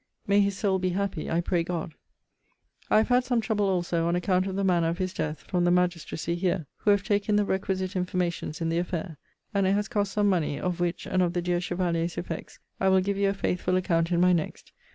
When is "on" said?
4.07-4.15